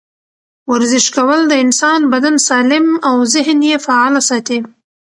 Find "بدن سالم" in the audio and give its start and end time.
2.13-2.85